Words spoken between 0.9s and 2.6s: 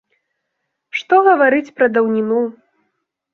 Што гаварыць пра даўніну.